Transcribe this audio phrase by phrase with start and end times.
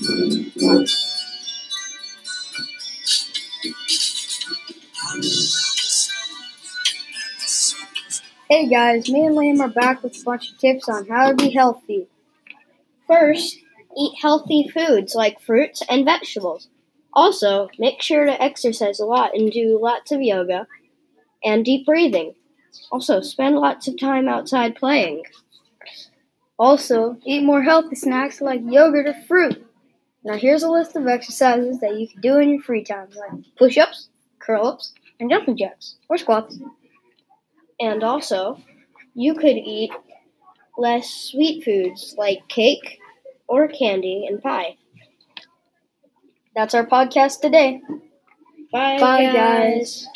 [0.00, 0.06] Hey
[8.70, 11.50] guys, me and Liam are back with a bunch of tips on how to be
[11.50, 12.06] healthy.
[13.06, 13.58] First,
[13.94, 16.68] eat healthy foods like fruits and vegetables.
[17.12, 20.66] Also, make sure to exercise a lot and do lots of yoga
[21.44, 22.34] and deep breathing.
[22.90, 25.24] Also, spend lots of time outside playing.
[26.58, 29.66] Also, eat more healthy snacks like yogurt or fruit.
[30.30, 33.32] Now, here's a list of exercises that you can do in your free time, like
[33.56, 36.56] push ups, curl ups, and jumping jacks, or squats.
[37.80, 38.62] And also,
[39.12, 39.90] you could eat
[40.78, 43.00] less sweet foods like cake
[43.48, 44.76] or candy and pie.
[46.54, 47.82] That's our podcast today.
[48.72, 49.34] Bye, Bye, guys.
[49.34, 50.06] guys.